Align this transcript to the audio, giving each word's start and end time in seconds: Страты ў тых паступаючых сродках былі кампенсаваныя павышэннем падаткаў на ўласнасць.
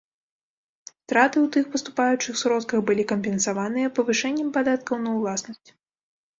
Страты 0.91 1.37
ў 1.41 1.47
тых 1.55 1.65
паступаючых 1.75 2.41
сродках 2.43 2.79
былі 2.89 3.07
кампенсаваныя 3.13 3.93
павышэннем 4.01 4.49
падаткаў 4.59 4.95
на 5.07 5.11
ўласнасць. 5.23 5.69